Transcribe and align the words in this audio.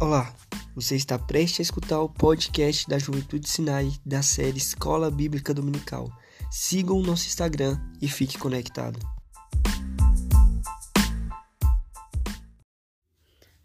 Olá, 0.00 0.34
você 0.74 0.96
está 0.96 1.18
prestes 1.18 1.60
a 1.60 1.62
escutar 1.62 2.00
o 2.00 2.08
podcast 2.08 2.88
da 2.88 2.98
Juventude 2.98 3.46
Sinai 3.46 3.92
da 4.04 4.22
série 4.22 4.56
Escola 4.56 5.10
Bíblica 5.10 5.52
Dominical. 5.52 6.10
Sigam 6.50 6.96
o 6.96 7.02
nosso 7.02 7.26
Instagram 7.26 7.78
e 8.00 8.08
fique 8.08 8.38
conectado. 8.38 8.98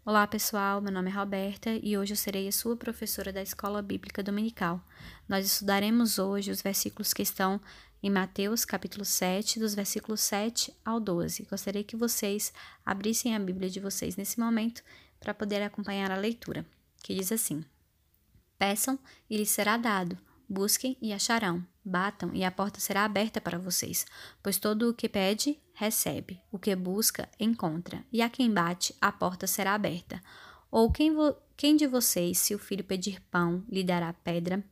Olá 0.04 0.26
pessoal, 0.26 0.82
meu 0.82 0.92
nome 0.92 1.10
é 1.10 1.14
Roberta 1.14 1.70
e 1.82 1.96
hoje 1.96 2.12
eu 2.12 2.18
serei 2.18 2.46
a 2.46 2.52
sua 2.52 2.76
professora 2.76 3.32
da 3.32 3.40
Escola 3.40 3.80
Bíblica 3.80 4.22
Dominical. 4.22 4.78
Nós 5.26 5.46
estudaremos 5.46 6.18
hoje 6.18 6.50
os 6.50 6.60
versículos 6.60 7.14
que 7.14 7.22
estão 7.22 7.58
em 8.02 8.10
Mateus 8.10 8.66
capítulo 8.66 9.06
7, 9.06 9.58
dos 9.58 9.74
versículos 9.74 10.20
7 10.20 10.70
ao 10.84 11.00
12. 11.00 11.46
Gostaria 11.48 11.82
que 11.82 11.96
vocês 11.96 12.52
abrissem 12.84 13.34
a 13.34 13.38
Bíblia 13.38 13.70
de 13.70 13.80
vocês 13.80 14.16
nesse 14.16 14.38
momento 14.38 14.82
para 15.26 15.34
poder 15.34 15.60
acompanhar 15.60 16.12
a 16.12 16.16
leitura, 16.16 16.64
que 17.02 17.12
diz 17.12 17.32
assim: 17.32 17.64
Peçam 18.56 18.96
e 19.28 19.36
lhes 19.36 19.50
será 19.50 19.76
dado, 19.76 20.16
busquem 20.48 20.96
e 21.02 21.12
acharão, 21.12 21.66
batam 21.84 22.30
e 22.32 22.44
a 22.44 22.50
porta 22.52 22.78
será 22.78 23.04
aberta 23.04 23.40
para 23.40 23.58
vocês, 23.58 24.06
pois 24.40 24.56
todo 24.56 24.88
o 24.88 24.94
que 24.94 25.08
pede, 25.08 25.60
recebe, 25.74 26.40
o 26.52 26.60
que 26.60 26.76
busca, 26.76 27.28
encontra, 27.40 28.04
e 28.12 28.22
a 28.22 28.30
quem 28.30 28.48
bate, 28.48 28.94
a 29.00 29.10
porta 29.10 29.48
será 29.48 29.74
aberta. 29.74 30.22
Ou 30.70 30.92
quem, 30.92 31.12
quem 31.56 31.74
de 31.74 31.88
vocês, 31.88 32.38
se 32.38 32.54
o 32.54 32.58
filho 32.58 32.84
pedir 32.84 33.20
pão, 33.22 33.64
lhe 33.68 33.82
dará 33.82 34.12
pedra? 34.12 34.62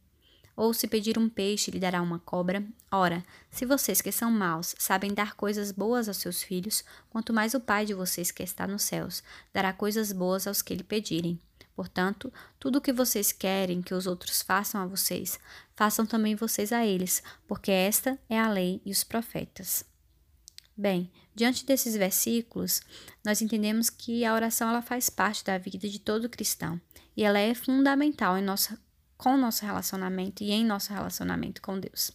Ou 0.57 0.73
se 0.73 0.87
pedir 0.87 1.19
um 1.19 1.29
peixe, 1.29 1.71
lhe 1.71 1.81
dará 1.81 2.01
uma 2.01 2.19
cobra? 2.19 2.65
Ora, 2.91 3.25
se 3.51 3.67
vocês 3.67 4.01
que 4.01 4.13
são 4.13 4.31
maus 4.31 4.75
sabem 4.79 5.13
dar 5.13 5.35
coisas 5.35 5.73
boas 5.73 6.09
aos 6.09 6.19
seus 6.19 6.43
filhos, 6.43 6.85
quanto 7.11 7.33
mais 7.33 7.55
o 7.55 7.61
Pai 7.61 7.85
de 7.85 7.95
vocês 7.95 8.31
que 8.31 8.43
está 8.43 8.67
nos 8.67 8.83
céus 8.83 9.23
dará 9.53 9.73
coisas 9.73 10.13
boas 10.13 10.47
aos 10.47 10.63
que 10.63 10.75
lhe 10.75 10.85
pedirem. 10.85 11.41
Portanto, 11.75 12.33
tudo 12.59 12.79
o 12.79 12.81
que 12.81 12.93
vocês 12.93 13.33
querem 13.33 13.83
que 13.83 13.95
os 13.95 14.07
outros 14.07 14.43
façam 14.43 14.81
a 14.81 14.87
vocês, 14.87 15.41
façam 15.75 16.07
também 16.07 16.37
vocês 16.37 16.73
a 16.73 16.87
eles, 16.87 17.23
porque 17.49 17.73
esta 17.73 18.19
é 18.29 18.39
a 18.39 18.49
lei 18.49 18.81
e 18.85 18.93
os 18.93 19.03
profetas. 19.03 19.85
Bem, 20.77 21.11
diante 21.35 21.65
desses 21.65 21.97
versículos, 21.97 22.81
nós 23.25 23.41
entendemos 23.41 23.91
que 23.91 24.25
a 24.25 24.35
oração 24.35 24.69
ela 24.69 24.83
faz 24.83 25.09
parte 25.09 25.45
da 25.45 25.59
vida 25.59 25.89
de 25.89 25.99
todo 25.99 26.29
cristão 26.29 26.81
e 27.17 27.23
ela 27.23 27.39
é 27.39 27.55
fundamental 27.55 28.37
em 28.37 28.43
nossa 28.43 28.79
com 29.25 29.37
o 29.37 29.39
nosso 29.39 29.65
relacionamento 29.65 30.45
e 30.45 30.51
em 30.51 30.67
nosso 30.67 30.93
relacionamento 30.93 31.63
com 31.63 31.81
Deus. 31.81 32.13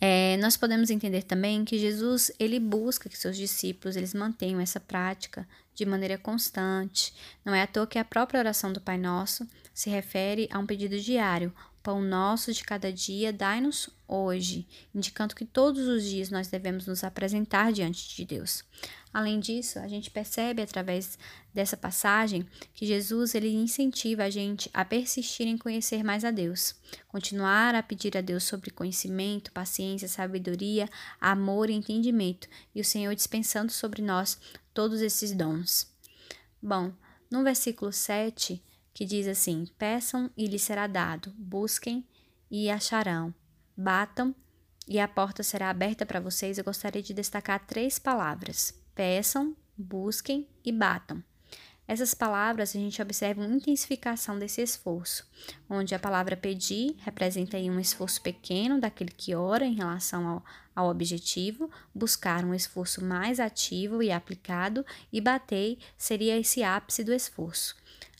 É, 0.00 0.38
nós 0.38 0.56
podemos 0.56 0.88
entender 0.88 1.24
também 1.24 1.62
que 1.62 1.78
Jesus 1.78 2.32
ele 2.38 2.58
busca 2.58 3.06
que 3.06 3.18
seus 3.18 3.36
discípulos 3.36 3.96
eles 3.96 4.14
mantenham 4.14 4.60
essa 4.60 4.80
prática 4.80 5.46
de 5.74 5.84
maneira 5.84 6.16
constante. 6.16 7.12
Não 7.44 7.54
é 7.54 7.60
à 7.60 7.66
toa 7.66 7.86
que 7.86 7.98
a 7.98 8.04
própria 8.04 8.40
oração 8.40 8.72
do 8.72 8.80
Pai 8.80 8.96
Nosso 8.96 9.46
se 9.74 9.90
refere 9.90 10.48
a 10.50 10.58
um 10.58 10.64
pedido 10.64 10.98
diário, 10.98 11.52
pão 11.82 12.00
nosso 12.00 12.50
de 12.50 12.64
cada 12.64 12.90
dia, 12.90 13.30
dai-nos 13.30 13.90
hoje, 14.08 14.66
indicando 14.94 15.34
que 15.34 15.44
todos 15.44 15.86
os 15.86 16.02
dias 16.02 16.30
nós 16.30 16.48
devemos 16.48 16.86
nos 16.86 17.04
apresentar 17.04 17.74
diante 17.74 18.16
de 18.16 18.24
Deus. 18.24 18.64
Além 19.16 19.40
disso, 19.40 19.78
a 19.78 19.88
gente 19.88 20.10
percebe 20.10 20.60
através 20.60 21.18
dessa 21.54 21.74
passagem 21.74 22.46
que 22.74 22.84
Jesus 22.84 23.34
ele 23.34 23.48
incentiva 23.48 24.24
a 24.24 24.28
gente 24.28 24.68
a 24.74 24.84
persistir 24.84 25.46
em 25.46 25.56
conhecer 25.56 26.04
mais 26.04 26.22
a 26.22 26.30
Deus, 26.30 26.74
continuar 27.08 27.74
a 27.74 27.82
pedir 27.82 28.14
a 28.14 28.20
Deus 28.20 28.44
sobre 28.44 28.70
conhecimento, 28.70 29.52
paciência, 29.52 30.06
sabedoria, 30.06 30.86
amor 31.18 31.70
e 31.70 31.72
entendimento, 31.72 32.46
e 32.74 32.80
o 32.82 32.84
Senhor 32.84 33.14
dispensando 33.14 33.72
sobre 33.72 34.02
nós 34.02 34.38
todos 34.74 35.00
esses 35.00 35.32
dons. 35.32 35.90
Bom, 36.60 36.92
no 37.30 37.42
versículo 37.42 37.94
7, 37.94 38.62
que 38.92 39.06
diz 39.06 39.26
assim: 39.26 39.66
Peçam 39.78 40.30
e 40.36 40.46
lhes 40.46 40.60
será 40.60 40.86
dado, 40.86 41.32
busquem 41.38 42.06
e 42.50 42.68
acharão, 42.68 43.34
batam 43.74 44.34
e 44.86 45.00
a 45.00 45.08
porta 45.08 45.42
será 45.42 45.70
aberta 45.70 46.04
para 46.04 46.20
vocês. 46.20 46.58
Eu 46.58 46.64
gostaria 46.64 47.02
de 47.02 47.14
destacar 47.14 47.66
três 47.66 47.98
palavras: 47.98 48.84
peçam, 48.96 49.54
busquem 49.76 50.48
e 50.64 50.72
batam. 50.72 51.22
Essas 51.88 52.14
palavras 52.14 52.74
a 52.74 52.78
gente 52.80 53.00
observa 53.00 53.42
uma 53.42 53.54
intensificação 53.54 54.36
desse 54.36 54.60
esforço, 54.60 55.24
onde 55.70 55.94
a 55.94 55.98
palavra 56.00 56.36
pedir 56.36 56.96
representa 56.98 57.56
aí 57.56 57.70
um 57.70 57.78
esforço 57.78 58.20
pequeno 58.20 58.80
daquele 58.80 59.12
que 59.12 59.36
ora 59.36 59.64
em 59.64 59.74
relação 59.74 60.26
ao, 60.26 60.44
ao 60.74 60.90
objetivo, 60.90 61.70
buscar 61.94 62.44
um 62.44 62.52
esforço 62.52 63.04
mais 63.04 63.38
ativo 63.38 64.02
e 64.02 64.10
aplicado, 64.10 64.84
e 65.12 65.20
bater 65.20 65.78
seria 65.96 66.36
esse 66.36 66.64
ápice 66.64 67.04
do 67.04 67.12
esforço. 67.12 67.76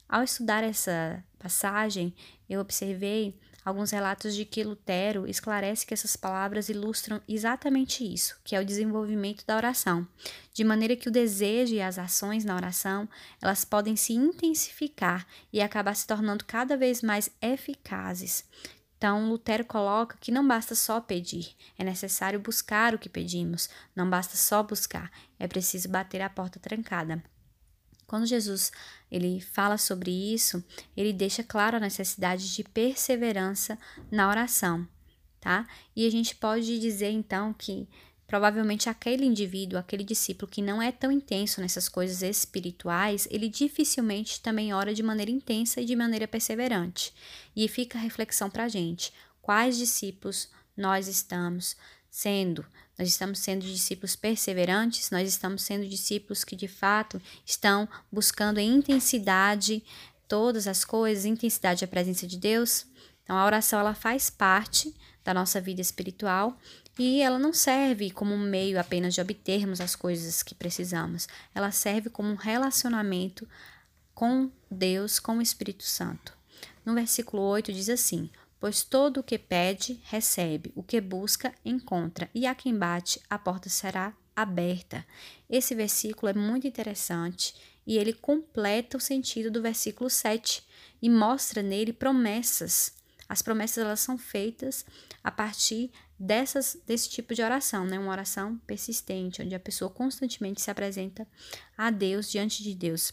Ao 0.09 0.23
estudar 0.23 0.63
essa 0.63 1.25
passagem, 1.37 2.15
eu 2.49 2.61
observei 2.61 3.37
alguns 3.67 3.91
relatos 3.91 4.37
de 4.37 4.45
que 4.45 4.63
Lutero 4.63 5.27
esclarece 5.27 5.85
que 5.85 5.93
essas 5.93 6.15
palavras 6.15 6.69
ilustram 6.69 7.21
exatamente 7.27 8.05
isso, 8.05 8.39
que 8.45 8.55
é 8.55 8.61
o 8.61 8.65
desenvolvimento 8.65 9.45
da 9.45 9.57
oração, 9.57 10.07
de 10.55 10.63
maneira 10.63 10.95
que 10.95 11.09
o 11.09 11.13
desejo 11.13 11.75
e 11.75 11.83
as 11.83 11.99
ações 11.99 12.45
na 12.45 12.55
oração, 12.55 13.09
elas 13.43 13.65
podem 13.65 13.97
se 13.97 14.13
intensificar 14.13 15.27
e 15.53 15.61
acabar 15.61 15.97
se 15.97 16.07
tornando 16.07 16.45
cada 16.45 16.77
vez 16.77 17.03
mais 17.03 17.29
eficazes. 17.43 18.45
Então, 18.97 19.29
Lutero 19.29 19.65
coloca 19.65 20.17
que 20.21 20.31
não 20.31 20.47
basta 20.47 20.77
só 20.77 21.01
pedir, 21.01 21.57
é 21.77 21.83
necessário 21.83 22.39
buscar 22.39 22.95
o 22.95 22.99
que 23.01 23.09
pedimos, 23.09 23.69
não 23.97 24.09
basta 24.09 24.37
só 24.37 24.63
buscar, 24.63 25.11
é 25.41 25.49
preciso 25.49 25.89
bater 25.89 26.23
a 26.23 26.31
porta 26.31 26.61
trancada. 26.61 27.21
Quando 28.07 28.27
Jesus 28.27 28.71
ele 29.11 29.41
fala 29.41 29.77
sobre 29.77 30.11
isso, 30.11 30.63
ele 30.97 31.13
deixa 31.13 31.43
claro 31.43 31.77
a 31.77 31.81
necessidade 31.81 32.55
de 32.55 32.63
perseverança 32.65 33.79
na 34.11 34.29
oração, 34.29 34.87
tá? 35.41 35.67
E 35.95 36.07
a 36.07 36.11
gente 36.11 36.35
pode 36.37 36.79
dizer 36.79 37.11
então 37.11 37.53
que 37.53 37.89
provavelmente 38.27 38.89
aquele 38.89 39.25
indivíduo, 39.25 39.79
aquele 39.79 40.03
discípulo 40.03 40.51
que 40.51 40.61
não 40.61 40.83
é 40.83 40.91
tão 40.91 41.13
intenso 41.13 41.61
nessas 41.61 41.89
coisas 41.89 42.23
espirituais, 42.23 43.29
ele 43.31 43.49
dificilmente 43.49 44.41
também 44.41 44.75
ora 44.75 44.93
de 44.93 45.03
maneira 45.03 45.31
intensa 45.31 45.81
e 45.81 45.85
de 45.85 45.95
maneira 45.95 46.27
perseverante. 46.27 47.15
E 47.55 47.69
fica 47.69 47.99
a 47.99 48.01
reflexão 48.01 48.51
para 48.51 48.65
a 48.65 48.69
gente: 48.69 49.13
quais 49.41 49.77
discípulos 49.77 50.49
nós 50.77 51.07
estamos 51.09 51.77
sendo? 52.11 52.65
Nós 52.99 53.09
estamos 53.09 53.41
sendo 53.41 53.65
discípulos 53.65 54.17
perseverantes, 54.17 55.11
nós 55.11 55.29
estamos 55.29 55.63
sendo 55.63 55.87
discípulos 55.87 56.45
que 56.45 56.57
de 56.57 56.69
fato 56.69 57.21
estão 57.45 57.89
buscando 58.11 58.59
em 58.59 58.75
intensidade 58.75 59.85
todas 60.27 60.67
as 60.67 60.85
coisas, 60.85 61.25
intensidade 61.25 61.83
da 61.83 61.87
presença 61.87 62.27
de 62.27 62.39
Deus. 62.39 62.87
Então 63.23 63.37
a 63.37 63.45
oração 63.45 63.79
ela 63.79 63.95
faz 63.95 64.31
parte 64.31 64.95
da 65.23 65.35
nossa 65.35 65.61
vida 65.61 65.81
espiritual 65.81 66.57
e 66.99 67.21
ela 67.21 67.39
não 67.39 67.53
serve 67.53 68.11
como 68.11 68.33
um 68.33 68.39
meio 68.39 68.81
apenas 68.81 69.15
de 69.15 69.21
obtermos 69.21 69.81
as 69.81 69.95
coisas 69.95 70.43
que 70.43 70.55
precisamos. 70.55 71.29
Ela 71.55 71.71
serve 71.71 72.09
como 72.09 72.31
um 72.31 72.37
relacionamento 72.37 73.47
com 74.15 74.51
Deus, 74.71 75.19
com 75.19 75.39
o 75.39 75.43
Espírito 75.43 75.85
Santo. 75.85 76.33
No 76.85 76.95
versículo 76.95 77.43
8 77.43 77.73
diz 77.73 77.91
assim: 77.91 78.31
pois 78.61 78.83
todo 78.83 79.21
o 79.21 79.23
que 79.23 79.39
pede, 79.39 80.01
recebe, 80.05 80.73
o 80.75 80.83
que 80.83 81.01
busca, 81.01 81.55
encontra, 81.65 82.31
e 82.35 82.47
a 82.47 82.55
quem 82.55 82.77
bate, 82.77 83.21
a 83.29 83.39
porta 83.39 83.69
será 83.69 84.15
aberta. 84.35 85.07
Esse 85.49 85.75
versículo 85.75 86.29
é 86.29 86.35
muito 86.35 86.67
interessante 86.67 87.55
e 87.87 87.97
ele 87.97 88.13
completa 88.13 88.97
o 88.97 89.01
sentido 89.01 89.51
do 89.51 89.63
versículo 89.63 90.11
7 90.11 90.63
e 91.01 91.09
mostra 91.09 91.63
nele 91.63 91.93
promessas. 91.93 92.95
As 93.29 93.43
promessas 93.43 93.79
elas 93.79 94.01
são 94.01 94.19
feitas 94.19 94.85
a 95.23 95.31
partir 95.31 95.91
dessas, 96.19 96.79
desse 96.87 97.09
tipo 97.09 97.35
de 97.35 97.43
oração, 97.43 97.85
né? 97.85 97.99
Uma 97.99 98.13
oração 98.13 98.59
persistente, 98.67 99.43
onde 99.43 99.55
a 99.55 99.61
pessoa 99.61 99.91
constantemente 99.91 100.61
se 100.61 100.71
apresenta 100.71 101.27
a 101.77 101.91
Deus 101.91 102.31
diante 102.31 102.63
de 102.63 102.75
Deus. 102.75 103.13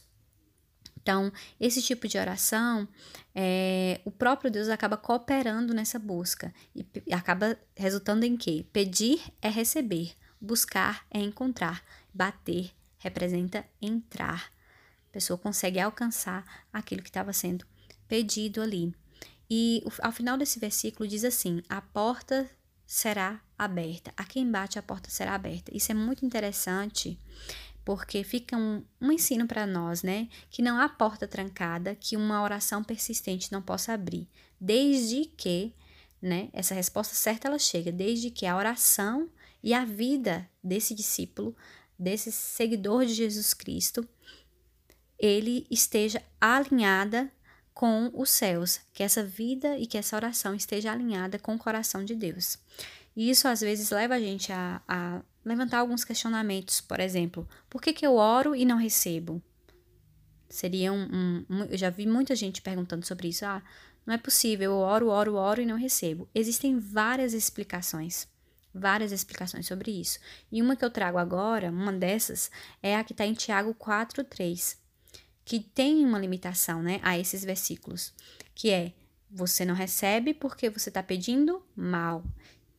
Então, 1.03 1.31
esse 1.59 1.81
tipo 1.81 2.07
de 2.07 2.17
oração, 2.17 2.87
é, 3.35 3.99
o 4.05 4.09
próprio 4.09 4.49
Deus 4.49 4.69
acaba 4.69 4.95
cooperando 4.95 5.73
nessa 5.73 5.99
busca 5.99 6.53
e 6.73 7.13
acaba 7.13 7.59
resultando 7.75 8.25
em 8.25 8.37
quê? 8.37 8.65
Pedir 8.71 9.21
é 9.41 9.49
receber, 9.49 10.15
buscar 10.39 11.05
é 11.11 11.19
encontrar, 11.19 11.83
bater 12.13 12.71
representa 12.97 13.65
entrar. 13.81 14.49
A 15.09 15.11
pessoa 15.11 15.37
consegue 15.37 15.77
alcançar 15.77 16.65
aquilo 16.71 17.03
que 17.03 17.09
estava 17.09 17.33
sendo 17.33 17.65
pedido 18.07 18.61
ali. 18.61 18.95
E 19.49 19.83
ao 20.01 20.11
final 20.11 20.37
desse 20.37 20.57
versículo 20.57 21.07
diz 21.07 21.25
assim: 21.25 21.61
a 21.67 21.81
porta 21.81 22.49
será 22.85 23.41
aberta. 23.57 24.13
A 24.15 24.23
quem 24.23 24.49
bate, 24.49 24.79
a 24.79 24.83
porta 24.83 25.09
será 25.09 25.35
aberta. 25.35 25.75
Isso 25.75 25.91
é 25.91 25.95
muito 25.95 26.25
interessante 26.25 27.19
porque 27.85 28.23
fica 28.23 28.55
um, 28.55 28.83
um 29.01 29.11
ensino 29.11 29.45
para 29.45 29.65
nós, 29.67 30.03
né? 30.03 30.29
Que 30.49 30.61
não 30.61 30.79
há 30.79 30.87
porta 30.87 31.27
trancada 31.27 31.95
que 31.95 32.15
uma 32.15 32.41
oração 32.41 32.83
persistente 32.83 33.51
não 33.51 33.61
possa 33.61 33.93
abrir, 33.93 34.27
desde 34.59 35.25
que, 35.25 35.73
né? 36.21 36.49
Essa 36.53 36.73
resposta 36.73 37.15
certa 37.15 37.47
ela 37.47 37.59
chega, 37.59 37.91
desde 37.91 38.29
que 38.29 38.45
a 38.45 38.55
oração 38.55 39.29
e 39.61 39.73
a 39.73 39.83
vida 39.85 40.49
desse 40.63 40.93
discípulo, 40.95 41.55
desse 41.97 42.31
seguidor 42.31 43.05
de 43.05 43.13
Jesus 43.13 43.53
Cristo, 43.53 44.07
ele 45.19 45.65
esteja 45.69 46.21
alinhada 46.39 47.31
com 47.73 48.11
os 48.13 48.29
céus, 48.29 48.79
que 48.93 49.03
essa 49.03 49.23
vida 49.23 49.77
e 49.77 49.87
que 49.87 49.97
essa 49.97 50.15
oração 50.15 50.53
esteja 50.53 50.91
alinhada 50.91 51.39
com 51.39 51.55
o 51.55 51.59
coração 51.59 52.03
de 52.05 52.15
Deus. 52.15 52.57
E 53.15 53.29
isso 53.29 53.47
às 53.47 53.61
vezes 53.61 53.89
leva 53.89 54.15
a 54.15 54.19
gente 54.19 54.51
a, 54.51 54.81
a 54.87 55.21
levantar 55.43 55.79
alguns 55.79 56.03
questionamentos, 56.03 56.79
por 56.81 56.99
exemplo, 56.99 57.47
por 57.69 57.81
que, 57.81 57.93
que 57.93 58.05
eu 58.05 58.15
oro 58.15 58.55
e 58.55 58.65
não 58.65 58.77
recebo? 58.77 59.41
Seria 60.49 60.93
um, 60.93 61.03
um, 61.03 61.45
um, 61.49 61.63
Eu 61.63 61.77
já 61.77 61.89
vi 61.89 62.05
muita 62.05 62.35
gente 62.35 62.61
perguntando 62.61 63.05
sobre 63.05 63.29
isso. 63.29 63.45
Ah, 63.45 63.63
não 64.05 64.13
é 64.13 64.17
possível, 64.17 64.71
eu 64.71 64.77
oro, 64.77 65.07
oro, 65.07 65.35
oro 65.35 65.61
e 65.61 65.65
não 65.65 65.77
recebo. 65.77 66.29
Existem 66.33 66.77
várias 66.77 67.33
explicações. 67.33 68.27
Várias 68.73 69.11
explicações 69.11 69.67
sobre 69.67 69.91
isso. 69.91 70.19
E 70.51 70.61
uma 70.61 70.75
que 70.75 70.83
eu 70.83 70.89
trago 70.89 71.17
agora, 71.17 71.71
uma 71.71 71.93
dessas, 71.93 72.51
é 72.81 72.95
a 72.95 73.03
que 73.03 73.13
está 73.13 73.25
em 73.25 73.33
Tiago 73.33 73.73
4, 73.73 74.23
3, 74.23 74.77
que 75.45 75.59
tem 75.59 76.05
uma 76.05 76.19
limitação 76.19 76.81
né, 76.81 76.99
a 77.03 77.17
esses 77.17 77.43
versículos, 77.43 78.13
que 78.55 78.69
é 78.71 78.93
você 79.29 79.65
não 79.65 79.73
recebe 79.73 80.33
porque 80.33 80.69
você 80.69 80.89
está 80.89 81.01
pedindo 81.01 81.63
mal. 81.75 82.23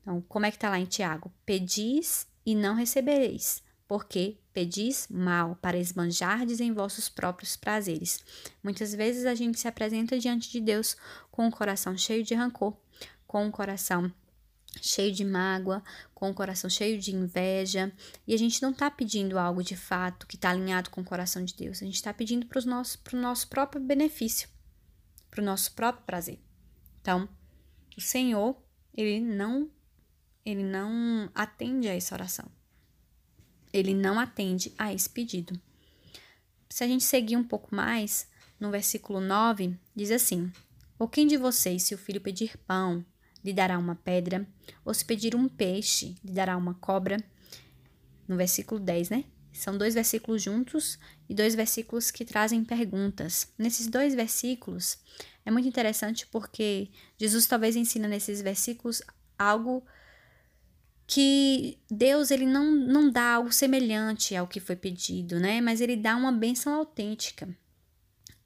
Então, 0.03 0.21
como 0.29 0.47
é 0.47 0.51
que 0.51 0.57
está 0.57 0.71
lá 0.71 0.79
em 0.79 0.85
Tiago? 0.85 1.33
Pedis 1.45 2.27
e 2.45 2.55
não 2.55 2.75
recebereis, 2.75 3.63
porque 3.87 4.39
pedis 4.53 5.09
mal 5.09 5.57
para 5.57 5.79
esbanjardes 5.79 6.61
em 6.61 6.73
vossos 6.73 7.09
próprios 7.09 7.57
prazeres. 7.57 8.25
Muitas 8.63 8.95
vezes 8.95 9.27
a 9.27 9.35
gente 9.35 9.59
se 9.59 9.69
apresenta 9.69 10.19
diante 10.19 10.51
de 10.51 10.61
Deus 10.61 10.97
com 11.31 11.47
o 11.47 11.51
coração 11.51 11.97
cheio 11.97 12.23
de 12.23 12.35
rancor, 12.35 12.77
com 13.27 13.47
o 13.47 13.51
coração 13.51 14.13
cheio 14.81 15.13
de 15.13 15.25
mágoa, 15.25 15.83
com 16.15 16.31
o 16.31 16.35
coração 16.35 16.69
cheio 16.69 16.99
de 16.99 17.15
inveja, 17.15 17.93
e 18.27 18.35
a 18.35 18.39
gente 18.39 18.63
não 18.63 18.71
está 18.71 18.91
pedindo 18.91 19.39
algo 19.39 19.63
de 19.63 19.77
fato 19.77 20.27
que 20.27 20.37
está 20.37 20.51
alinhado 20.51 20.91
com 20.91 21.01
o 21.01 21.05
coração 21.05 21.45
de 21.45 21.55
Deus, 21.55 21.83
a 21.83 21.85
gente 21.85 21.97
está 21.97 22.13
pedindo 22.13 22.47
para 22.47 22.61
o 22.61 22.67
nosso, 22.67 22.99
nosso 23.13 23.49
próprio 23.49 23.81
benefício, 23.81 24.49
para 25.31 25.41
o 25.41 25.45
nosso 25.45 25.73
próprio 25.73 26.05
prazer. 26.05 26.41
Então, 27.01 27.29
o 27.97 28.01
Senhor, 28.01 28.57
ele 28.97 29.21
não, 29.21 29.71
ele 30.45 30.63
não 30.63 31.31
atende 31.35 31.89
a 31.89 31.95
essa 31.95 32.15
oração 32.15 32.51
ele 33.75 33.93
não 33.93 34.21
atende 34.21 34.73
a 34.79 34.95
esse 34.95 35.11
pedido. 35.11 35.61
Se 36.71 36.85
a 36.85 36.87
gente 36.87 37.03
seguir 37.03 37.37
um 37.37 37.43
pouco 37.43 37.75
mais, 37.75 38.29
no 38.59 38.71
versículo 38.71 39.21
9, 39.21 39.77
diz 39.97 40.13
assim: 40.13 40.51
Ou 40.97 41.09
quem 41.09 41.27
de 41.27 41.37
vocês, 41.37 41.83
se 41.83 41.95
o 41.95 41.99
filho 41.99 42.21
pedir 42.21 42.57
pão, 42.59 43.05
lhe 43.45 43.53
dará 43.53 43.77
uma 43.77 43.97
pedra? 43.97 44.47
Ou 44.85 44.95
se 44.95 45.05
pedir 45.05 45.35
um 45.35 45.49
peixe, 45.49 46.15
lhe 46.25 46.33
dará 46.33 46.57
uma 46.57 46.75
cobra? 46.75 47.17
No 48.29 48.37
versículo 48.37 48.81
10, 48.81 49.11
né? 49.11 49.25
São 49.53 49.77
dois 49.77 49.95
versículos 49.95 50.43
juntos 50.43 50.99
e 51.29 51.35
dois 51.35 51.55
versículos 51.55 52.13
que 52.13 52.25
trazem 52.25 52.65
perguntas. 52.65 53.53
Nesses 53.59 53.89
dois 53.89 54.15
versículos, 54.15 54.99
é 55.45 55.51
muito 55.51 55.69
interessante 55.69 56.27
porque 56.29 56.91
Jesus 57.19 57.47
talvez 57.47 57.75
ensina 57.77 58.09
nesses 58.09 58.41
versículos 58.41 59.03
algo 59.37 59.85
que 61.07 61.79
Deus 61.91 62.31
ele 62.31 62.47
não, 62.47 62.71
não 62.71 63.11
dá 63.11 63.35
algo 63.35 63.53
semelhante 63.53 64.35
ao 64.35 64.47
que 64.47 64.61
foi 64.61 64.77
pedido, 64.77 65.39
né? 65.39 65.61
Mas 65.61 65.81
ele 65.81 65.97
dá 65.97 66.17
uma 66.17 66.33
bênção 66.33 66.75
autêntica. 66.75 67.49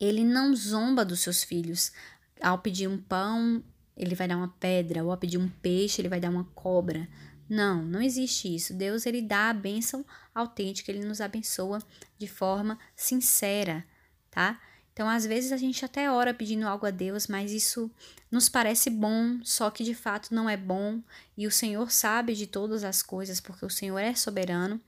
Ele 0.00 0.24
não 0.24 0.54
zomba 0.54 1.04
dos 1.04 1.20
seus 1.20 1.42
filhos. 1.42 1.92
Ao 2.40 2.58
pedir 2.58 2.88
um 2.88 2.98
pão, 2.98 3.62
ele 3.96 4.14
vai 4.14 4.28
dar 4.28 4.36
uma 4.36 4.48
pedra, 4.48 5.04
ou 5.04 5.10
ao 5.10 5.16
pedir 5.16 5.38
um 5.38 5.48
peixe, 5.48 6.00
ele 6.00 6.08
vai 6.08 6.20
dar 6.20 6.30
uma 6.30 6.44
cobra. 6.54 7.08
Não, 7.48 7.82
não 7.82 8.02
existe 8.02 8.54
isso. 8.54 8.74
Deus 8.74 9.06
ele 9.06 9.22
dá 9.22 9.50
a 9.50 9.54
bênção 9.54 10.04
autêntica, 10.34 10.90
ele 10.92 11.04
nos 11.04 11.20
abençoa 11.20 11.80
de 12.18 12.26
forma 12.26 12.78
sincera, 12.94 13.84
tá? 14.30 14.60
Então, 14.98 15.08
às 15.08 15.24
vezes 15.24 15.52
a 15.52 15.56
gente 15.56 15.84
até 15.84 16.10
ora 16.10 16.34
pedindo 16.34 16.66
algo 16.66 16.84
a 16.84 16.90
Deus, 16.90 17.28
mas 17.28 17.52
isso 17.52 17.88
nos 18.32 18.48
parece 18.48 18.90
bom, 18.90 19.38
só 19.44 19.70
que 19.70 19.84
de 19.84 19.94
fato 19.94 20.34
não 20.34 20.50
é 20.50 20.56
bom, 20.56 21.00
e 21.36 21.46
o 21.46 21.52
Senhor 21.52 21.88
sabe 21.92 22.34
de 22.34 22.48
todas 22.48 22.82
as 22.82 23.00
coisas, 23.00 23.40
porque 23.40 23.64
o 23.64 23.70
Senhor 23.70 24.00
é 24.00 24.12
soberano, 24.16 24.80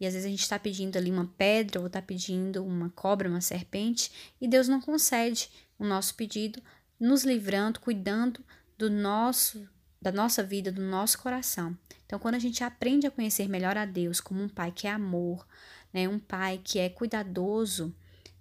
e 0.00 0.06
às 0.06 0.14
vezes 0.14 0.26
a 0.26 0.30
gente 0.30 0.40
está 0.40 0.58
pedindo 0.58 0.96
ali 0.96 1.10
uma 1.10 1.30
pedra, 1.36 1.80
ou 1.80 1.86
está 1.86 2.00
pedindo 2.00 2.64
uma 2.64 2.88
cobra, 2.88 3.28
uma 3.28 3.42
serpente, 3.42 4.10
e 4.40 4.48
Deus 4.48 4.68
não 4.68 4.80
concede 4.80 5.50
o 5.78 5.84
nosso 5.84 6.14
pedido, 6.14 6.62
nos 6.98 7.24
livrando, 7.24 7.78
cuidando 7.78 8.42
do 8.78 8.88
nosso 8.88 9.68
da 10.00 10.10
nossa 10.10 10.42
vida, 10.42 10.72
do 10.72 10.80
nosso 10.80 11.18
coração. 11.18 11.76
Então, 12.06 12.18
quando 12.18 12.36
a 12.36 12.38
gente 12.38 12.64
aprende 12.64 13.06
a 13.06 13.10
conhecer 13.10 13.50
melhor 13.50 13.76
a 13.76 13.84
Deus 13.84 14.18
como 14.18 14.42
um 14.42 14.48
pai 14.48 14.72
que 14.72 14.86
é 14.86 14.90
amor, 14.90 15.46
né, 15.92 16.08
um 16.08 16.18
pai 16.18 16.58
que 16.64 16.78
é 16.78 16.88
cuidadoso, 16.88 17.94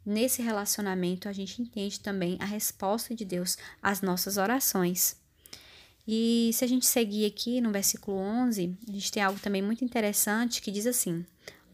nesse 0.07 0.41
relacionamento 0.41 1.27
a 1.27 1.33
gente 1.33 1.61
entende 1.61 1.99
também 1.99 2.37
a 2.39 2.45
resposta 2.45 3.13
de 3.13 3.25
Deus 3.25 3.57
às 3.83 4.01
nossas 4.01 4.37
orações. 4.37 5.17
E 6.07 6.51
se 6.53 6.63
a 6.63 6.67
gente 6.67 6.85
seguir 6.85 7.25
aqui 7.25 7.59
no 7.59 7.71
versículo 7.71 8.17
11, 8.17 8.77
a 8.87 8.91
gente 8.91 9.11
tem 9.11 9.21
algo 9.21 9.39
também 9.39 9.61
muito 9.61 9.83
interessante 9.83 10.61
que 10.61 10.71
diz 10.71 10.87
assim: 10.87 11.25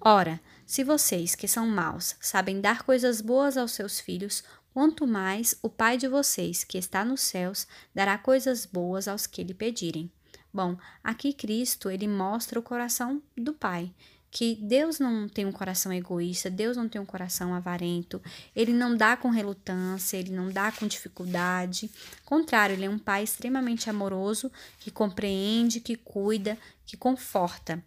Ora, 0.02 0.42
se 0.66 0.84
vocês 0.84 1.36
que 1.36 1.48
são 1.48 1.68
maus 1.68 2.16
sabem 2.20 2.60
dar 2.60 2.82
coisas 2.82 3.22
boas 3.22 3.56
aos 3.56 3.74
seus 3.74 4.00
filhos, 4.00 4.44
quanto 4.74 5.06
mais 5.06 5.56
o 5.62 5.70
Pai 5.70 5.98
de 5.98 6.08
vocês, 6.08 6.64
que 6.64 6.80
está 6.80 7.06
nos 7.06 7.22
céus, 7.22 7.68
dará 7.94 8.18
coisas 8.18 8.66
boas 8.66 9.08
aos 9.08 9.28
que 9.28 9.44
lhe 9.44 9.54
pedirem. 9.54 10.12
Bom, 10.52 10.76
aqui 11.04 11.34
Cristo 11.34 11.92
ele 11.92 12.08
mostra 12.08 12.60
o 12.60 12.64
coração 12.64 13.22
do 13.38 13.54
Pai 13.54 13.94
que 14.34 14.56
Deus 14.56 14.98
não 14.98 15.30
tem 15.30 15.46
um 15.46 15.52
coração 15.52 15.94
egoísta, 15.94 16.50
Deus 16.50 16.76
não 16.76 16.90
tem 16.90 17.00
um 17.00 17.06
coração 17.06 17.54
avarento, 17.54 18.20
ele 18.56 18.74
não 18.74 18.98
dá 18.98 19.16
com 19.16 19.30
relutância, 19.30 20.18
ele 20.18 20.32
não 20.32 20.50
dá 20.50 20.72
com 20.72 20.88
dificuldade. 20.88 21.90
Contrário, 22.26 22.74
ele 22.74 22.86
é 22.86 22.90
um 22.90 22.98
pai 22.98 23.24
extremamente 23.24 23.92
amoroso, 23.92 24.52
que 24.80 24.90
compreende, 24.90 25.80
que 25.80 25.96
cuida, 25.96 26.58
que 26.84 26.98
conforta. 26.98 27.82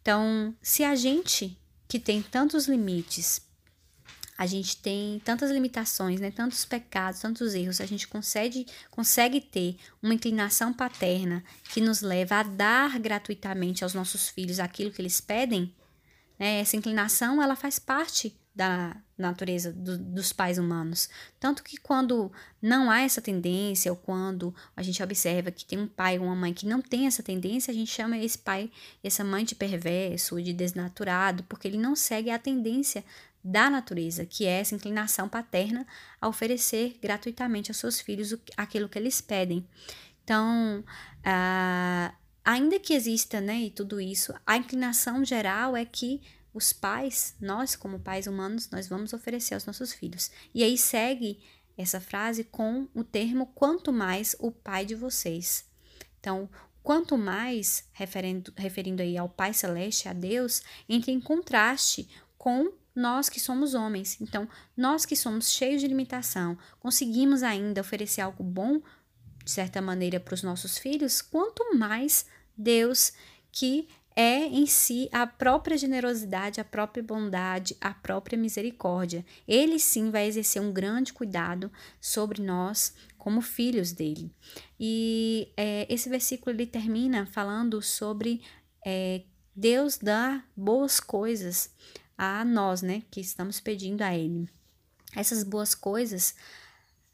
Então, 0.00 0.54
se 0.62 0.84
a 0.84 0.94
gente 0.94 1.58
que 1.88 1.98
tem 1.98 2.22
tantos 2.22 2.68
limites, 2.68 3.42
a 4.36 4.46
gente 4.46 4.76
tem 4.78 5.20
tantas 5.24 5.50
limitações, 5.50 6.20
né, 6.20 6.30
tantos 6.30 6.64
pecados, 6.64 7.20
tantos 7.20 7.54
erros, 7.54 7.80
a 7.80 7.86
gente 7.86 8.08
consegue, 8.08 8.66
consegue 8.90 9.40
ter 9.40 9.76
uma 10.02 10.14
inclinação 10.14 10.72
paterna 10.72 11.44
que 11.72 11.80
nos 11.80 12.00
leva 12.00 12.36
a 12.36 12.42
dar 12.42 12.98
gratuitamente 12.98 13.84
aos 13.84 13.94
nossos 13.94 14.28
filhos 14.28 14.58
aquilo 14.58 14.90
que 14.90 15.00
eles 15.00 15.20
pedem, 15.20 15.74
né, 16.38 16.60
essa 16.60 16.76
inclinação 16.76 17.42
ela 17.42 17.54
faz 17.54 17.78
parte 17.78 18.36
da 18.54 18.94
natureza 19.16 19.72
do, 19.72 19.96
dos 19.96 20.32
pais 20.32 20.58
humanos. 20.58 21.08
Tanto 21.40 21.62
que 21.62 21.78
quando 21.78 22.30
não 22.60 22.90
há 22.90 23.00
essa 23.00 23.22
tendência, 23.22 23.90
ou 23.90 23.96
quando 23.96 24.54
a 24.76 24.82
gente 24.82 25.02
observa 25.02 25.50
que 25.50 25.64
tem 25.64 25.78
um 25.78 25.86
pai 25.86 26.18
ou 26.18 26.26
uma 26.26 26.36
mãe 26.36 26.52
que 26.52 26.66
não 26.66 26.82
tem 26.82 27.06
essa 27.06 27.22
tendência, 27.22 27.70
a 27.70 27.74
gente 27.74 27.90
chama 27.90 28.18
esse 28.18 28.36
pai, 28.38 28.70
essa 29.02 29.24
mãe 29.24 29.44
de 29.44 29.54
perverso, 29.54 30.42
de 30.42 30.52
desnaturado, 30.52 31.44
porque 31.44 31.66
ele 31.66 31.78
não 31.78 31.96
segue 31.96 32.30
a 32.30 32.38
tendência 32.38 33.02
da 33.42 33.68
natureza, 33.68 34.24
que 34.24 34.46
é 34.46 34.60
essa 34.60 34.74
inclinação 34.74 35.28
paterna 35.28 35.86
a 36.20 36.28
oferecer 36.28 36.98
gratuitamente 37.02 37.70
aos 37.70 37.78
seus 37.78 38.00
filhos 38.00 38.34
aquilo 38.56 38.88
que 38.88 38.98
eles 38.98 39.20
pedem. 39.20 39.66
Então, 40.22 40.84
ah, 41.24 42.14
ainda 42.44 42.78
que 42.78 42.94
exista, 42.94 43.40
né, 43.40 43.62
e 43.62 43.70
tudo 43.70 44.00
isso, 44.00 44.32
a 44.46 44.56
inclinação 44.56 45.24
geral 45.24 45.76
é 45.76 45.84
que 45.84 46.20
os 46.54 46.72
pais, 46.72 47.34
nós 47.40 47.74
como 47.74 47.98
pais 47.98 48.26
humanos, 48.26 48.70
nós 48.70 48.86
vamos 48.86 49.12
oferecer 49.12 49.54
aos 49.54 49.66
nossos 49.66 49.92
filhos. 49.92 50.30
E 50.54 50.62
aí 50.62 50.76
segue 50.76 51.40
essa 51.76 52.00
frase 52.00 52.44
com 52.44 52.88
o 52.94 53.02
termo 53.02 53.46
quanto 53.54 53.92
mais 53.92 54.36
o 54.38 54.52
pai 54.52 54.84
de 54.84 54.94
vocês. 54.94 55.64
Então, 56.20 56.48
quanto 56.82 57.16
mais, 57.16 57.88
referindo, 57.92 58.52
referindo 58.56 59.02
aí 59.02 59.16
ao 59.16 59.28
Pai 59.28 59.54
Celeste, 59.54 60.08
a 60.08 60.12
Deus, 60.12 60.62
entra 60.88 61.10
em 61.10 61.20
contraste 61.20 62.08
com 62.36 62.72
nós 62.94 63.28
que 63.28 63.40
somos 63.40 63.74
homens. 63.74 64.20
Então, 64.20 64.48
nós 64.76 65.04
que 65.04 65.16
somos 65.16 65.50
cheios 65.50 65.80
de 65.80 65.88
limitação, 65.88 66.56
conseguimos 66.78 67.42
ainda 67.42 67.80
oferecer 67.80 68.20
algo 68.20 68.42
bom, 68.42 68.80
de 69.44 69.50
certa 69.50 69.80
maneira, 69.80 70.20
para 70.20 70.34
os 70.34 70.42
nossos 70.42 70.78
filhos, 70.78 71.20
quanto 71.20 71.76
mais 71.76 72.26
Deus, 72.56 73.12
que 73.50 73.88
é 74.14 74.44
em 74.44 74.66
si 74.66 75.08
a 75.10 75.26
própria 75.26 75.76
generosidade, 75.76 76.60
a 76.60 76.64
própria 76.64 77.02
bondade, 77.02 77.76
a 77.80 77.92
própria 77.92 78.38
misericórdia. 78.38 79.24
Ele 79.48 79.78
sim 79.78 80.10
vai 80.10 80.26
exercer 80.26 80.60
um 80.60 80.72
grande 80.72 81.12
cuidado 81.12 81.70
sobre 82.00 82.42
nós 82.42 82.94
como 83.16 83.40
filhos 83.40 83.92
dele. 83.92 84.30
E 84.78 85.52
é, 85.56 85.86
esse 85.92 86.08
versículo 86.08 86.54
ele 86.54 86.66
termina 86.66 87.26
falando 87.26 87.80
sobre 87.80 88.42
é, 88.84 89.22
Deus 89.54 89.96
dar 89.96 90.46
boas 90.56 90.98
coisas 90.98 91.70
a 92.16 92.44
nós, 92.44 92.82
né, 92.82 93.02
que 93.10 93.20
estamos 93.20 93.60
pedindo 93.60 94.02
a 94.02 94.14
Ele. 94.14 94.48
Essas 95.14 95.42
boas 95.42 95.74
coisas, 95.74 96.34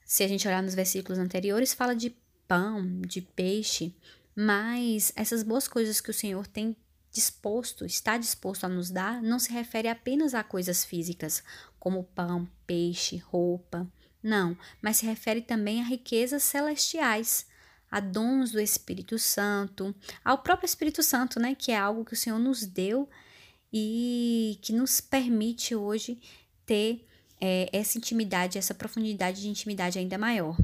se 0.04 0.22
a 0.22 0.28
gente 0.28 0.46
olhar 0.46 0.62
nos 0.62 0.74
versículos 0.74 1.18
anteriores, 1.18 1.74
fala 1.74 1.94
de 1.94 2.16
pão, 2.46 3.00
de 3.02 3.20
peixe, 3.20 3.94
mas 4.34 5.12
essas 5.16 5.42
boas 5.42 5.66
coisas 5.66 6.00
que 6.00 6.10
o 6.10 6.14
Senhor 6.14 6.46
tem 6.46 6.76
disposto, 7.10 7.84
está 7.84 8.16
disposto 8.16 8.64
a 8.64 8.68
nos 8.68 8.90
dar, 8.90 9.20
não 9.22 9.38
se 9.38 9.52
refere 9.52 9.88
apenas 9.88 10.34
a 10.34 10.44
coisas 10.44 10.84
físicas, 10.84 11.42
como 11.78 12.04
pão, 12.04 12.48
peixe, 12.66 13.16
roupa. 13.16 13.90
Não, 14.22 14.56
mas 14.80 14.98
se 14.98 15.06
refere 15.06 15.40
também 15.40 15.80
a 15.80 15.84
riquezas 15.84 16.42
celestiais, 16.42 17.46
a 17.90 18.00
dons 18.00 18.52
do 18.52 18.60
Espírito 18.60 19.18
Santo, 19.18 19.94
ao 20.24 20.38
próprio 20.38 20.66
Espírito 20.66 21.02
Santo, 21.02 21.40
né, 21.40 21.54
que 21.54 21.72
é 21.72 21.76
algo 21.76 22.04
que 22.04 22.12
o 22.12 22.16
Senhor 22.16 22.38
nos 22.38 22.64
deu 22.66 23.08
e 23.72 24.58
que 24.62 24.72
nos 24.72 25.00
permite 25.00 25.74
hoje 25.74 26.18
ter 26.64 27.06
é, 27.40 27.68
essa 27.72 27.98
intimidade, 27.98 28.58
essa 28.58 28.74
profundidade 28.74 29.40
de 29.40 29.48
intimidade 29.48 29.98
ainda 29.98 30.18
maior. 30.18 30.56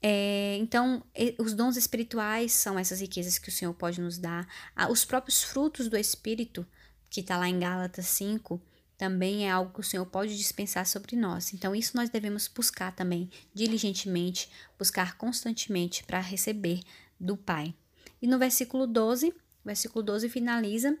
É, 0.00 0.56
então, 0.60 1.02
os 1.38 1.54
dons 1.54 1.76
espirituais 1.76 2.52
são 2.52 2.78
essas 2.78 3.00
riquezas 3.00 3.38
que 3.38 3.48
o 3.48 3.52
Senhor 3.52 3.74
pode 3.74 4.00
nos 4.00 4.16
dar. 4.16 4.46
Os 4.90 5.04
próprios 5.04 5.42
frutos 5.42 5.88
do 5.88 5.96
Espírito, 5.96 6.66
que 7.10 7.20
está 7.20 7.36
lá 7.36 7.48
em 7.48 7.58
Gálatas 7.58 8.06
5, 8.06 8.60
também 8.96 9.46
é 9.46 9.50
algo 9.50 9.72
que 9.72 9.80
o 9.80 9.84
Senhor 9.84 10.06
pode 10.06 10.36
dispensar 10.36 10.86
sobre 10.86 11.16
nós. 11.16 11.52
Então, 11.52 11.74
isso 11.74 11.96
nós 11.96 12.10
devemos 12.10 12.48
buscar 12.48 12.94
também 12.94 13.30
diligentemente, 13.54 14.50
buscar 14.78 15.16
constantemente 15.16 16.04
para 16.04 16.20
receber 16.20 16.80
do 17.18 17.36
Pai. 17.36 17.74
E 18.20 18.26
no 18.26 18.38
versículo 18.38 18.86
12, 18.86 19.28
o 19.28 19.34
versículo 19.64 20.02
12 20.02 20.28
finaliza 20.28 20.98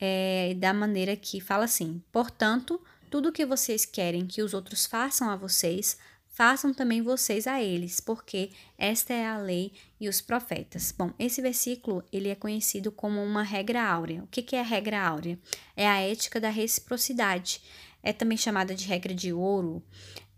é, 0.00 0.54
da 0.56 0.72
maneira 0.72 1.16
que 1.16 1.40
fala 1.40 1.64
assim: 1.64 2.02
Portanto, 2.12 2.80
tudo 3.10 3.30
o 3.30 3.32
que 3.32 3.46
vocês 3.46 3.84
querem 3.84 4.26
que 4.26 4.42
os 4.42 4.54
outros 4.54 4.86
façam 4.86 5.30
a 5.30 5.36
vocês, 5.36 5.98
façam 6.28 6.72
também 6.72 7.02
vocês 7.02 7.46
a 7.46 7.60
eles, 7.60 7.98
porque 7.98 8.50
esta 8.76 9.12
é 9.12 9.26
a 9.26 9.38
lei 9.38 9.72
e 10.00 10.08
os 10.08 10.20
profetas. 10.20 10.94
Bom, 10.96 11.10
esse 11.18 11.42
versículo 11.42 12.04
ele 12.12 12.28
é 12.28 12.34
conhecido 12.34 12.92
como 12.92 13.22
uma 13.22 13.42
regra 13.42 13.82
áurea. 13.82 14.22
O 14.22 14.26
que, 14.28 14.42
que 14.42 14.54
é 14.54 14.60
a 14.60 14.64
regra 14.64 15.04
áurea? 15.04 15.38
É 15.76 15.88
a 15.88 16.00
ética 16.00 16.40
da 16.40 16.48
reciprocidade. 16.48 17.60
É 18.02 18.12
também 18.12 18.38
chamada 18.38 18.74
de 18.74 18.86
regra 18.86 19.12
de 19.12 19.32
ouro, 19.32 19.82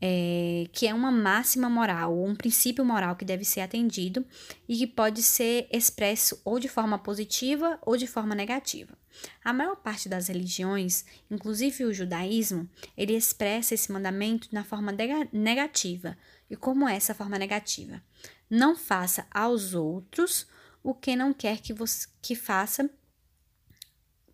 é, 0.00 0.66
que 0.72 0.86
é 0.86 0.94
uma 0.94 1.10
máxima 1.10 1.68
moral, 1.68 2.24
um 2.24 2.34
princípio 2.34 2.84
moral 2.84 3.14
que 3.16 3.24
deve 3.24 3.44
ser 3.44 3.60
atendido 3.60 4.24
e 4.68 4.76
que 4.78 4.86
pode 4.86 5.22
ser 5.22 5.68
expresso 5.70 6.40
ou 6.44 6.58
de 6.58 6.68
forma 6.68 6.98
positiva 6.98 7.78
ou 7.82 7.96
de 7.96 8.06
forma 8.06 8.34
negativa. 8.34 8.98
A 9.44 9.52
maior 9.52 9.76
parte 9.76 10.08
das 10.08 10.28
religiões, 10.28 11.04
inclusive 11.30 11.84
o 11.84 11.92
judaísmo, 11.92 12.68
ele 12.96 13.14
expressa 13.14 13.74
esse 13.74 13.92
mandamento 13.92 14.48
na 14.52 14.64
forma 14.64 14.94
negativa. 15.32 16.16
E 16.48 16.56
como 16.56 16.88
é 16.88 16.96
essa 16.96 17.14
forma 17.14 17.38
negativa? 17.38 18.02
Não 18.48 18.76
faça 18.76 19.26
aos 19.30 19.74
outros 19.74 20.46
o 20.82 20.94
que 20.94 21.14
não 21.14 21.32
quer 21.34 21.60
que 21.60 21.74
você 21.74 22.08
que 22.22 22.34
faça. 22.34 22.88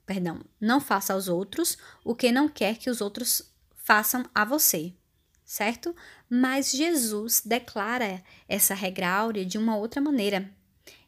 Perdão, 0.04 0.40
não 0.60 0.80
faça 0.80 1.12
aos 1.12 1.26
outros 1.26 1.76
o 2.04 2.14
que 2.14 2.30
não 2.30 2.48
quer 2.48 2.76
que 2.76 2.88
os 2.88 3.00
outros 3.00 3.52
façam 3.74 4.24
a 4.34 4.44
você, 4.44 4.94
certo? 5.46 5.96
Mas 6.28 6.72
Jesus 6.72 7.40
declara 7.42 8.22
essa 8.46 8.74
regra 8.74 9.08
áurea 9.08 9.46
de 9.46 9.56
uma 9.56 9.76
outra 9.76 10.02
maneira 10.02 10.54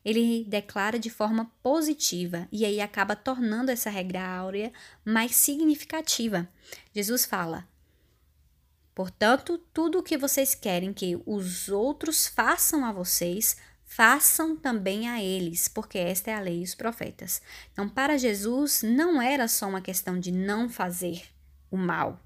ele 0.08 0.42
declara 0.44 0.98
de 0.98 1.10
forma 1.10 1.50
positiva 1.62 2.48
e 2.50 2.64
aí 2.64 2.80
acaba 2.80 3.14
tornando 3.14 3.70
essa 3.70 3.90
regra 3.90 4.26
áurea 4.26 4.72
mais 5.04 5.36
significativa. 5.36 6.48
Jesus 6.94 7.26
fala: 7.26 7.68
Portanto, 8.94 9.58
tudo 9.72 9.98
o 9.98 10.02
que 10.02 10.16
vocês 10.16 10.54
querem 10.54 10.94
que 10.94 11.20
os 11.26 11.68
outros 11.68 12.26
façam 12.26 12.86
a 12.86 12.92
vocês, 12.92 13.58
façam 13.84 14.56
também 14.56 15.08
a 15.08 15.22
eles, 15.22 15.68
porque 15.68 15.98
esta 15.98 16.30
é 16.30 16.34
a 16.34 16.40
lei 16.40 16.60
e 16.60 16.64
os 16.64 16.74
profetas. 16.74 17.42
Então, 17.72 17.86
para 17.86 18.16
Jesus, 18.16 18.82
não 18.82 19.20
era 19.20 19.46
só 19.46 19.68
uma 19.68 19.82
questão 19.82 20.18
de 20.18 20.32
não 20.32 20.70
fazer 20.70 21.22
o 21.70 21.76
mal, 21.76 22.18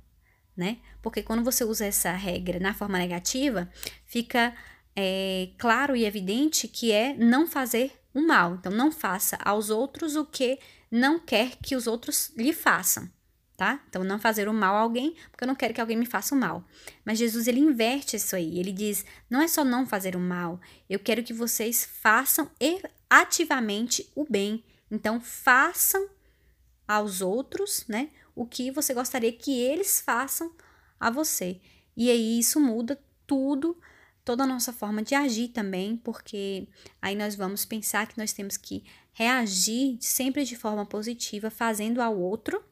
né? 0.57 0.78
Porque 1.02 1.23
quando 1.23 1.42
você 1.42 1.64
usa 1.64 1.85
essa 1.85 2.12
regra 2.12 2.61
na 2.61 2.73
forma 2.73 2.97
negativa, 2.97 3.68
fica 4.06 4.54
é, 4.94 5.49
claro 5.59 5.97
e 5.97 6.04
evidente 6.04 6.68
que 6.68 6.92
é 6.92 7.14
não 7.14 7.47
fazer 7.47 7.92
o 8.14 8.21
mal. 8.21 8.54
Então, 8.54 8.71
não 8.71 8.92
faça 8.92 9.37
aos 9.44 9.68
outros 9.71 10.16
o 10.16 10.25
que 10.25 10.59
não 10.90 11.18
quer 11.18 11.56
que 11.56 11.75
os 11.75 11.87
outros 11.87 12.30
lhe 12.37 12.52
façam, 12.52 13.11
tá? 13.56 13.82
Então, 13.88 14.04
não 14.04 14.18
fazer 14.18 14.49
o 14.49 14.52
mal 14.52 14.76
a 14.76 14.80
alguém, 14.80 15.16
porque 15.30 15.44
eu 15.44 15.49
não 15.49 15.54
quero 15.54 15.75
que 15.75 15.80
alguém 15.80 15.97
me 15.97 16.06
faça 16.06 16.35
o 16.35 16.38
mal. 16.38 16.64
Mas 17.04 17.18
Jesus, 17.18 17.49
ele 17.49 17.61
inverte 17.61 18.16
isso 18.16 18.37
aí. 18.37 18.59
Ele 18.59 18.73
diz: 18.73 19.04
não 19.28 19.40
é 19.40 19.49
só 19.49 19.64
não 19.64 19.87
fazer 19.87 20.14
o 20.14 20.21
mal, 20.21 20.61
eu 20.88 20.99
quero 20.99 21.23
que 21.23 21.32
vocês 21.32 21.85
façam 21.85 22.50
ativamente 23.09 24.11
o 24.14 24.26
bem. 24.28 24.62
Então, 24.90 25.21
façam 25.21 26.09
aos 26.87 27.23
outros, 27.23 27.87
né, 27.88 28.11
o 28.35 28.44
que 28.44 28.71
você 28.71 28.92
gostaria 28.92 29.32
que 29.32 29.59
eles 29.59 30.00
façam 30.00 30.52
a 31.02 31.11
você. 31.11 31.61
E 31.97 32.11
aí 32.11 32.38
isso 32.38 32.61
muda 32.61 32.99
tudo 33.26 33.76
toda 34.25 34.44
a 34.44 34.47
nossa 34.47 34.73
forma 34.73 35.02
de 35.02 35.16
agir 35.16 35.49
também, 35.49 35.97
porque 35.97 36.68
aí 37.00 37.16
nós 37.16 37.35
vamos 37.35 37.64
pensar 37.64 38.06
que 38.06 38.16
nós 38.16 38.32
temos 38.32 38.56
que 38.56 38.85
reagir 39.12 39.99
sempre 40.00 40.44
de 40.44 40.56
forma 40.56 40.87
positiva, 40.87 41.50
fazendo 41.50 42.00
ao 42.00 42.16
outro 42.16 42.62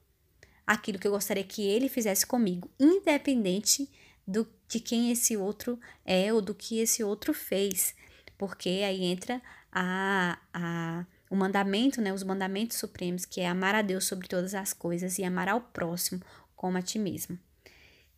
aquilo 0.64 0.98
que 0.98 1.08
eu 1.08 1.10
gostaria 1.10 1.42
que 1.42 1.62
ele 1.62 1.88
fizesse 1.88 2.24
comigo, 2.24 2.70
independente 2.78 3.90
do, 4.24 4.46
de 4.68 4.78
quem 4.78 5.10
esse 5.10 5.36
outro 5.36 5.78
é 6.04 6.32
ou 6.32 6.40
do 6.40 6.54
que 6.54 6.78
esse 6.78 7.02
outro 7.02 7.34
fez, 7.34 7.96
porque 8.38 8.68
aí 8.86 9.02
entra 9.02 9.42
a, 9.72 10.38
a, 10.54 11.04
o 11.28 11.34
mandamento, 11.34 12.00
né, 12.00 12.12
os 12.12 12.22
mandamentos 12.22 12.76
supremos, 12.76 13.24
que 13.24 13.40
é 13.40 13.48
amar 13.48 13.74
a 13.74 13.82
Deus 13.82 14.04
sobre 14.04 14.28
todas 14.28 14.54
as 14.54 14.72
coisas 14.72 15.18
e 15.18 15.24
amar 15.24 15.48
ao 15.48 15.60
próximo 15.60 16.22
como 16.54 16.78
a 16.78 16.82
ti 16.82 16.98
mesmo. 16.98 17.36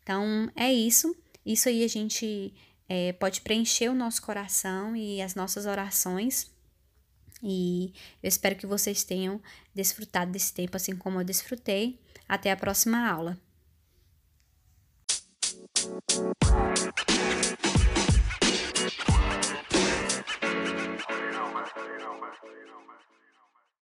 Então, 0.02 0.50
é 0.56 0.73
isso. 0.73 1.14
Isso 1.44 1.68
aí 1.68 1.85
a 1.85 1.88
gente 1.88 2.54
é, 2.88 3.12
pode 3.12 3.40
preencher 3.40 3.88
o 3.88 3.94
nosso 3.94 4.23
coração 4.23 4.94
e 4.97 5.21
as 5.23 5.35
nossas 5.35 5.66
orações. 5.66 6.50
E 7.42 7.92
eu 8.23 8.28
espero 8.28 8.54
que 8.54 8.66
vocês 8.66 9.02
tenham 9.02 9.40
desfrutado 9.75 10.30
desse 10.30 10.52
tempo 10.52 10.76
assim 10.76 10.94
como 10.94 11.21
eu 11.21 11.25
desfrutei. 11.25 11.99
Até 12.28 12.50
a 12.50 12.56
próxima 12.56 13.09
aula. 13.09 13.38